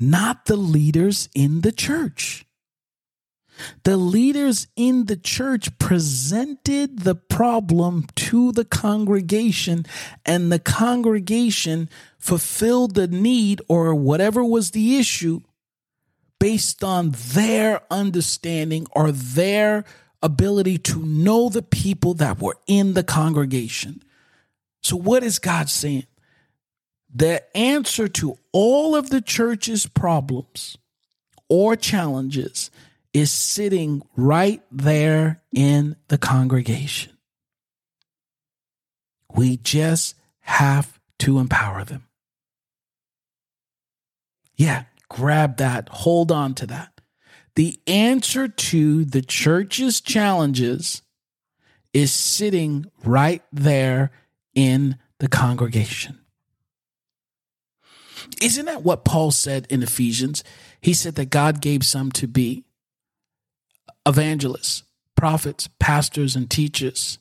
[0.00, 2.45] not the leaders in the church.
[3.84, 9.86] The leaders in the church presented the problem to the congregation,
[10.24, 11.88] and the congregation
[12.18, 15.40] fulfilled the need or whatever was the issue
[16.38, 19.84] based on their understanding or their
[20.22, 24.02] ability to know the people that were in the congregation.
[24.82, 26.06] So, what is God saying?
[27.14, 30.76] The answer to all of the church's problems
[31.48, 32.70] or challenges
[33.16, 37.16] is sitting right there in the congregation.
[39.34, 42.04] We just have to empower them.
[44.54, 47.00] Yeah, grab that, hold on to that.
[47.54, 51.00] The answer to the church's challenges
[51.94, 54.10] is sitting right there
[54.54, 56.18] in the congregation.
[58.42, 60.44] Isn't that what Paul said in Ephesians?
[60.82, 62.65] He said that God gave some to be
[64.06, 64.84] evangelists,
[65.14, 67.18] prophets, pastors, and teachers.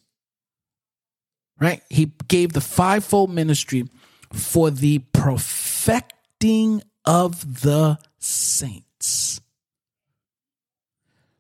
[1.60, 1.82] Right?
[1.90, 3.88] He gave the fivefold ministry
[4.32, 9.40] for the perfecting of the saints.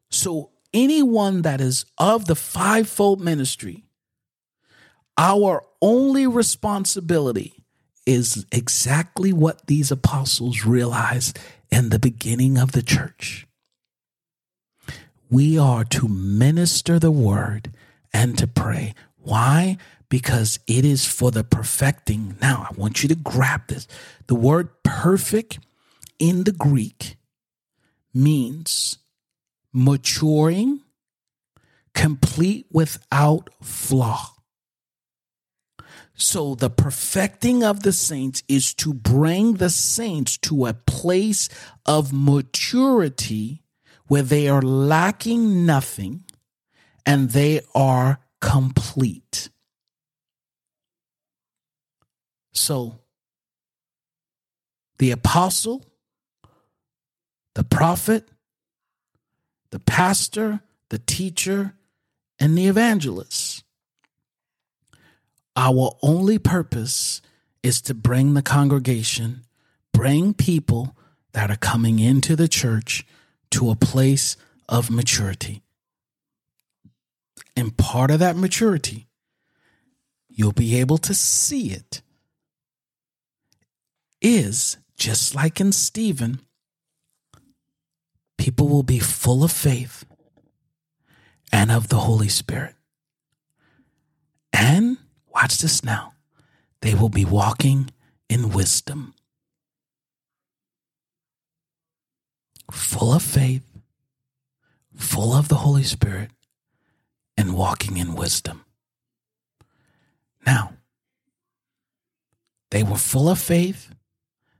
[0.09, 3.83] So, anyone that is of the fivefold ministry,
[5.17, 7.65] our only responsibility
[8.05, 11.37] is exactly what these apostles realized
[11.71, 13.44] in the beginning of the church
[15.29, 17.71] we are to minister the word
[18.13, 18.93] and to pray.
[19.17, 19.77] Why?
[20.09, 22.37] Because it is for the perfecting.
[22.41, 23.87] Now, I want you to grab this.
[24.27, 25.59] The word perfect
[26.19, 27.17] in the Greek
[28.13, 28.99] means
[29.73, 30.81] maturing,
[31.93, 34.29] complete without flaw.
[36.17, 41.49] So, the perfecting of the saints is to bring the saints to a place
[41.85, 43.64] of maturity
[44.07, 46.23] where they are lacking nothing
[47.05, 49.49] and they are complete.
[52.53, 52.99] So,
[54.97, 55.85] the apostle,
[57.53, 58.29] the prophet,
[59.71, 61.73] the pastor, the teacher,
[62.39, 63.63] and the evangelist.
[65.55, 67.21] Our only purpose
[67.63, 69.45] is to bring the congregation,
[69.93, 70.95] bring people
[71.33, 73.05] that are coming into the church
[73.55, 74.35] to a place
[74.67, 75.63] of maturity.
[77.55, 79.07] And part of that maturity,
[80.27, 82.01] you'll be able to see it,
[84.21, 86.41] is just like in Stephen,
[88.37, 90.03] people will be full of faith
[91.49, 92.75] and of the Holy Spirit.
[94.51, 94.97] And
[95.33, 96.13] watch this now,
[96.81, 97.89] they will be walking
[98.27, 99.14] in wisdom.
[102.71, 103.63] Full of faith,
[104.95, 106.31] full of the Holy Spirit,
[107.37, 108.65] and walking in wisdom.
[110.45, 110.73] Now,
[112.71, 113.89] they were full of faith,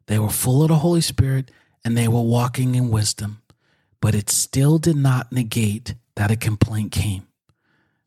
[0.08, 1.51] they were full of the Holy Spirit,
[1.84, 3.41] and they were walking in wisdom,
[4.01, 7.28] but it still did not negate that a complaint came.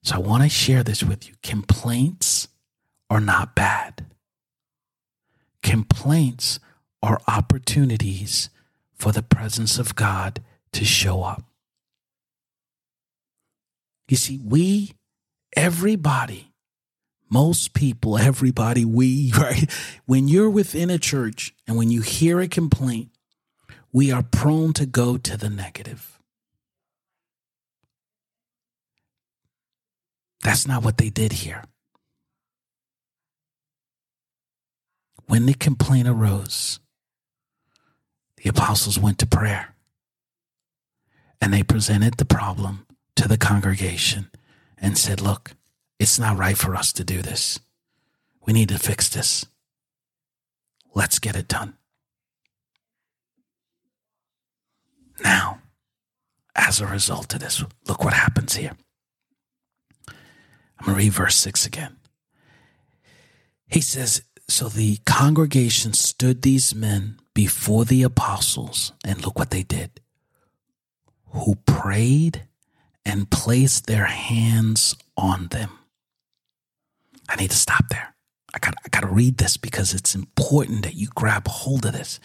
[0.02, 1.34] So I want to share this with you.
[1.42, 2.48] Complaints
[3.10, 4.06] are not bad.
[5.62, 6.60] Complaints
[7.02, 8.48] are opportunities
[8.98, 10.40] for the presence of God
[10.72, 11.44] to show up.
[14.08, 14.92] You see, we,
[15.54, 16.52] everybody,
[17.30, 19.70] most people, everybody, we, right?
[20.06, 23.10] When you're within a church and when you hear a complaint,
[23.92, 26.18] we are prone to go to the negative.
[30.42, 31.64] That's not what they did here.
[35.26, 36.80] When the complaint arose,
[38.42, 39.74] the apostles went to prayer
[41.40, 42.86] and they presented the problem
[43.16, 44.30] to the congregation
[44.76, 45.52] and said, Look,
[45.98, 47.58] it's not right for us to do this.
[48.46, 49.44] We need to fix this.
[50.94, 51.74] Let's get it done.
[55.22, 55.60] Now,
[56.54, 58.72] as a result of this, look what happens here.
[60.08, 61.96] I'm going to read verse 6 again.
[63.66, 69.62] He says, So the congregation stood these men before the apostles, and look what they
[69.62, 70.00] did,
[71.26, 72.48] who prayed
[73.04, 75.70] and placed their hands on them.
[77.28, 78.16] I need to stop there.
[78.52, 81.92] I got I got to read this because it's important that you grab hold of
[81.92, 82.18] this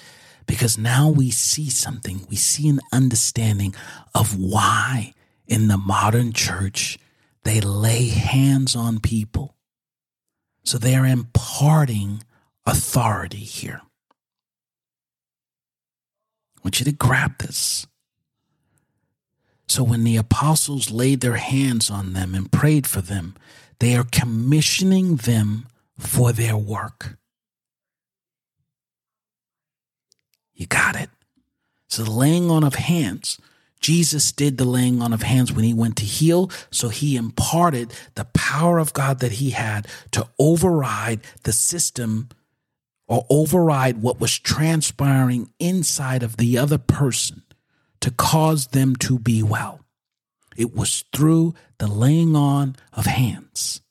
[0.48, 2.26] because now we see something.
[2.28, 3.76] We see an understanding
[4.16, 5.14] of why
[5.46, 6.98] in the modern church
[7.44, 9.58] they lay hands on people.
[10.64, 12.24] So they're imparting
[12.66, 13.82] authority here.
[16.64, 17.86] Want you to grab this.
[19.68, 23.36] So when the apostles laid their hands on them and prayed for them,
[23.80, 27.18] they are commissioning them for their work.
[30.54, 31.10] You got it.
[31.88, 33.40] So the laying on of hands.
[33.80, 36.50] Jesus did the laying on of hands when he went to heal.
[36.72, 42.30] So he imparted the power of God that he had to override the system
[43.08, 47.44] or override what was transpiring inside of the other person
[48.00, 49.82] to cause them to be well.
[50.56, 53.82] It was through the laying on of hands.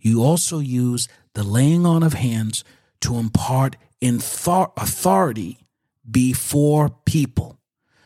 [0.00, 2.64] You also use the laying on of hands
[3.02, 5.66] to impart authority
[6.10, 7.58] before people.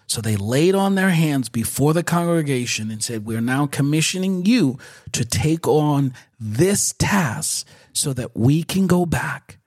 [0.07, 4.79] So they laid on their hands before the congregation and said, We're now commissioning you
[5.13, 9.59] to take on this task so that we can go back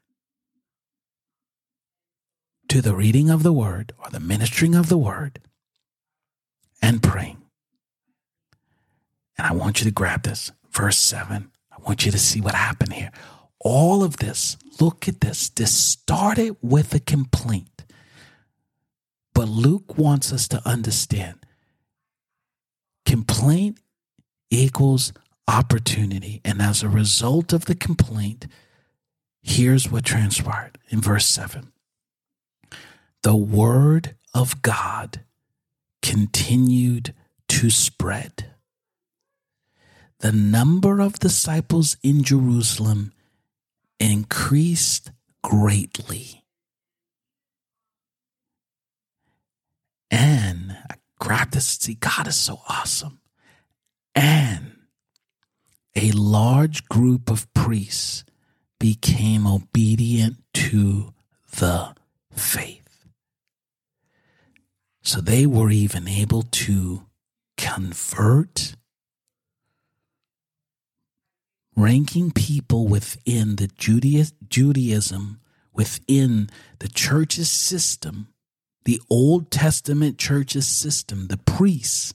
[2.69, 5.39] to the reading of the word or the ministering of the word
[6.81, 7.41] and praying.
[9.37, 10.51] And I want you to grab this.
[10.71, 11.51] Verse 7.
[11.71, 13.11] I want you to see what happened here.
[13.59, 15.49] All of this, look at this.
[15.49, 17.85] This started with a complaint.
[19.33, 21.45] But Luke wants us to understand
[23.05, 23.79] complaint
[24.49, 25.13] equals
[25.47, 26.41] opportunity.
[26.43, 28.47] And as a result of the complaint,
[29.41, 31.71] here's what transpired in verse 7
[33.23, 35.21] the word of God
[36.01, 37.13] continued
[37.49, 38.51] to spread
[40.19, 43.13] the number of disciples in Jerusalem
[43.99, 45.11] increased
[45.43, 46.43] greatly.
[50.09, 51.65] And I grabbed this.
[51.65, 53.19] See, God is so awesome.
[54.15, 54.77] And
[55.95, 58.23] a large group of priests
[58.79, 61.13] became obedient to
[61.57, 61.95] the
[62.31, 62.86] faith.
[65.07, 67.05] So they were even able to
[67.55, 68.75] convert
[71.77, 75.39] ranking people within the Judaism,
[75.71, 76.49] within
[76.79, 78.33] the church's system,
[78.83, 82.13] the Old Testament church's system, the priests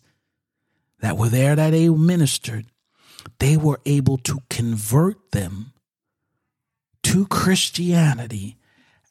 [1.00, 2.66] that were there that they ministered,
[3.38, 5.72] they were able to convert them
[7.04, 8.58] to Christianity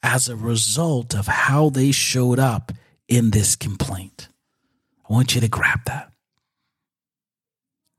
[0.03, 2.71] as a result of how they showed up
[3.11, 4.29] in this complaint.
[5.07, 6.13] I want you to grab that.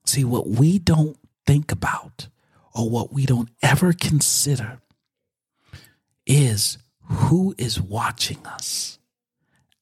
[0.07, 2.29] See, what we don't think about
[2.75, 4.81] or what we don't ever consider
[6.27, 8.99] is who is watching us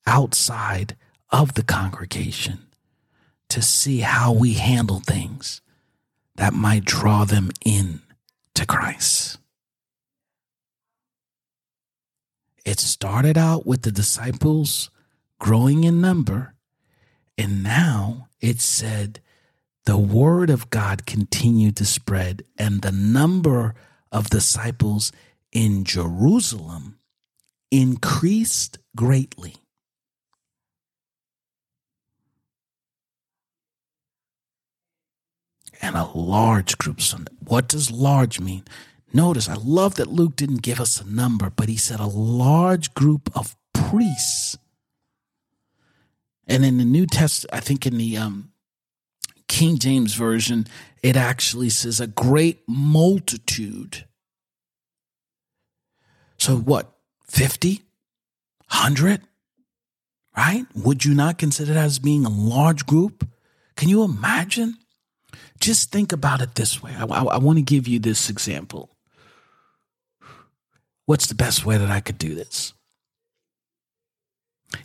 [0.05, 0.97] outside
[1.31, 2.67] of the congregation
[3.51, 5.61] to see how we handle things
[6.35, 8.01] that might draw them in
[8.55, 9.39] to Christ.
[12.65, 14.91] It started out with the disciples
[15.41, 16.55] growing in number,
[17.37, 19.21] and now it said
[19.87, 23.75] the word of God continued to spread, and the number
[24.13, 25.11] of disciples
[25.51, 26.99] in Jerusalem
[27.71, 29.57] increased greatly.
[35.83, 37.01] And a large group.
[37.01, 38.65] So what does large mean?
[39.13, 42.93] Notice, I love that Luke didn't give us a number, but he said a large
[42.95, 44.59] group of priests.
[46.51, 48.51] And in the New Testament, I think in the um,
[49.47, 50.67] King James Version,
[51.01, 54.05] it actually says a great multitude.
[56.39, 56.93] So what?
[57.29, 57.83] 50?
[58.69, 59.21] 100?
[60.37, 60.67] Right?
[60.75, 63.29] Would you not consider that as being a large group?
[63.77, 64.77] Can you imagine?
[65.61, 66.93] Just think about it this way.
[66.99, 68.91] I, I, I want to give you this example.
[71.07, 72.73] What's the best way that I could do this?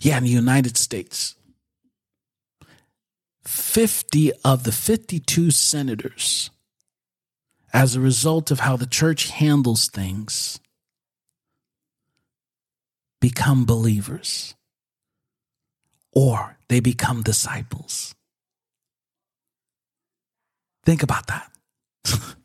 [0.01, 1.35] Yeah, in the United States,
[3.45, 6.49] 50 of the 52 senators,
[7.73, 10.59] as a result of how the church handles things,
[13.21, 14.55] become believers
[16.11, 18.15] or they become disciples.
[20.83, 21.51] Think about that.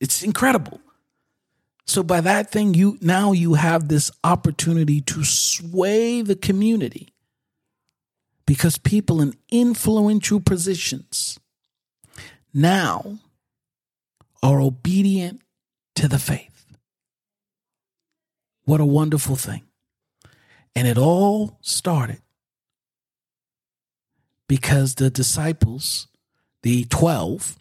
[0.00, 0.80] it's incredible.
[1.86, 7.11] So by that thing you now you have this opportunity to sway the community
[8.46, 11.38] because people in influential positions
[12.52, 13.18] now
[14.42, 15.40] are obedient
[15.94, 16.76] to the faith.
[18.64, 19.62] What a wonderful thing.
[20.74, 22.20] And it all started
[24.48, 26.08] because the disciples,
[26.62, 27.58] the 12,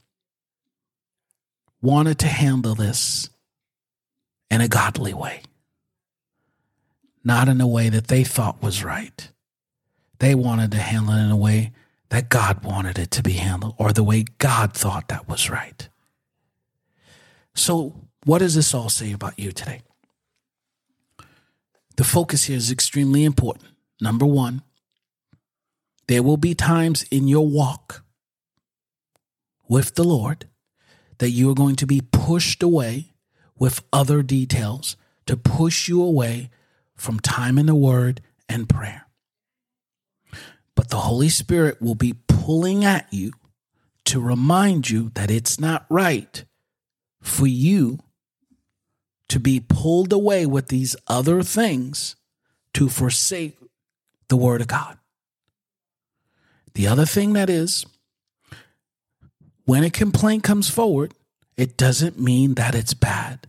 [1.82, 3.30] wanted to handle this
[4.50, 5.42] in a godly way,
[7.24, 9.31] not in a way that they thought was right.
[10.22, 11.72] They wanted to handle it in a way
[12.10, 15.90] that God wanted it to be handled or the way God thought that was right.
[17.56, 19.82] So, what does this all say about you today?
[21.98, 23.70] The focus here is extremely important.
[24.00, 24.62] Number one,
[26.06, 28.04] there will be times in your walk
[29.68, 30.48] with the Lord
[31.18, 33.16] that you are going to be pushed away
[33.58, 36.52] with other details to push you away
[36.96, 39.08] from time in the Word and prayer.
[40.76, 43.34] But the Holy Spirit will be pulling at you
[44.06, 46.44] to remind you that it's not right
[47.22, 48.00] for you
[49.30, 52.16] to be pulled away with these other things
[52.74, 53.58] to forsake
[54.28, 54.98] the Word of God.
[56.74, 57.86] The other thing that is,
[59.66, 61.14] when a complaint comes forward,
[61.56, 63.48] it doesn't mean that it's bad.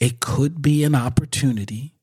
[0.00, 1.94] It could be an opportunity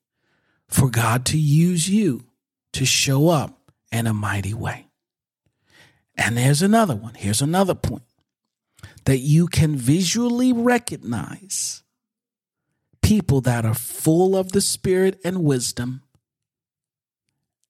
[0.68, 2.26] for God to use you
[2.74, 4.88] to show up in a mighty way.
[6.18, 7.16] And there's another one.
[7.16, 8.04] Here's another point
[9.06, 11.84] that you can visually recognize
[13.02, 16.02] people that are full of the Spirit and wisdom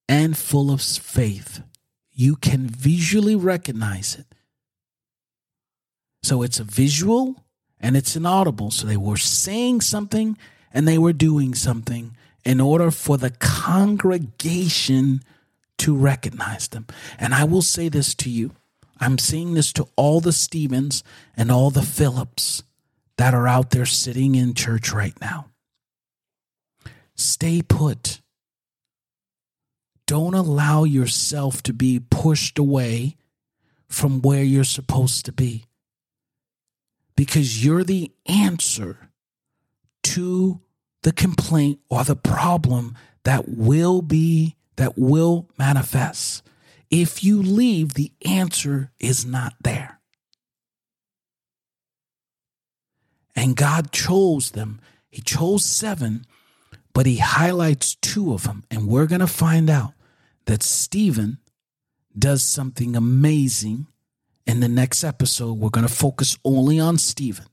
[0.07, 1.61] and full of faith.
[2.11, 4.28] You can visually recognize it.
[6.24, 7.43] So it's a visual
[7.80, 8.72] and it's an audible.
[8.72, 10.38] So they were saying something
[10.74, 15.22] and they were doing something in order for the congregation
[15.80, 16.88] to recognize them.
[17.17, 18.51] And I will say this to you
[18.99, 21.03] I'm saying this to all the Stevens
[21.36, 22.63] and all the Phillips
[23.17, 25.47] that are out there sitting in church right now.
[27.15, 28.21] Stay put.
[30.07, 33.17] Don't allow yourself to be pushed away
[33.88, 35.65] from where you're supposed to be
[37.15, 39.09] because you're the answer
[40.03, 40.61] to
[41.03, 46.43] the complaint or the problem that will be that will manifest
[46.89, 49.95] if you leave the answer is not there
[53.36, 54.80] And God chose them.
[55.09, 56.26] He chose seven,
[56.93, 58.63] but he highlights two of them.
[58.71, 59.93] And we're going to find out
[60.45, 61.39] that Stephen
[62.17, 63.88] does something amazing.
[64.47, 67.47] In the next episode, we're going to focus only on Stephen.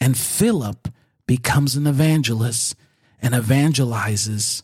[0.00, 0.88] And Philip
[1.26, 2.76] becomes an evangelist
[3.20, 4.62] and evangelizes.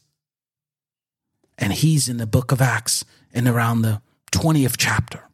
[1.59, 4.01] And he's in the book of Acts in around the
[4.33, 5.25] 20th chapter.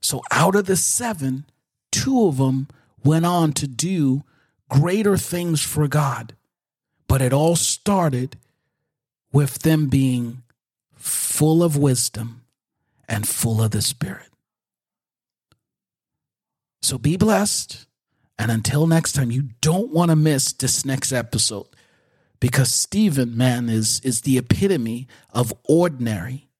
[0.00, 1.46] So out of the seven,
[1.90, 2.68] two of them
[3.02, 4.24] went on to do
[4.68, 6.34] greater things for God.
[7.08, 8.36] But it all started
[9.32, 10.42] with them being
[10.94, 12.42] full of wisdom
[13.08, 14.28] and full of the Spirit.
[16.82, 17.86] So be blessed.
[18.38, 21.66] And until next time, you don't want to miss this next episode
[22.44, 26.50] because Stephen, man, is, is the epitome of ordinary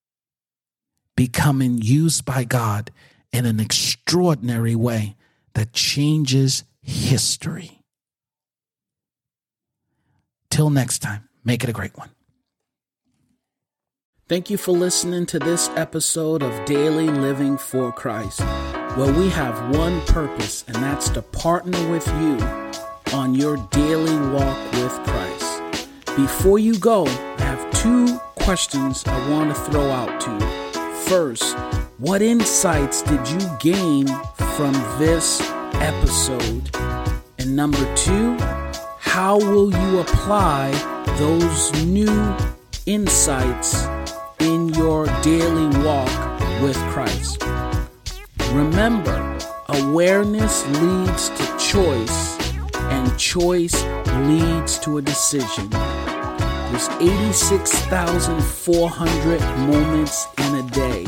[1.14, 2.90] becoming used by God
[3.34, 5.14] in an extraordinary way
[5.52, 7.82] that changes history.
[10.50, 12.08] Till next time, make it a great one.
[14.26, 18.40] Thank you for listening to this episode of Daily Living for Christ,
[18.96, 22.38] where we have one purpose, and that's to partner with you
[23.14, 25.43] on your daily walk with Christ.
[26.16, 30.94] Before you go, I have two questions I want to throw out to you.
[31.08, 31.56] First,
[31.98, 34.06] What insights did you gain
[34.56, 35.40] from this
[35.74, 36.70] episode?
[37.38, 38.36] And number two,
[38.98, 40.72] how will you apply
[41.18, 42.36] those new
[42.84, 43.86] insights
[44.40, 46.10] in your daily walk
[46.60, 47.42] with Christ?
[48.52, 49.38] Remember,
[49.68, 52.38] awareness leads to choice,
[52.74, 53.82] and choice
[54.26, 55.70] leads to a decision.
[56.74, 61.04] There's 86,400 moments in a day.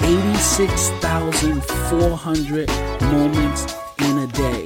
[0.00, 2.68] 86,400
[3.10, 4.64] moments in a day.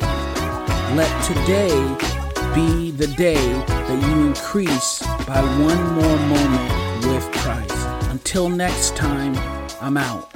[0.94, 1.70] Let today
[2.54, 6.70] be the day that you increase by one more moment
[7.06, 7.72] with Christ.
[8.10, 9.34] Until next time,
[9.80, 10.30] I'm out.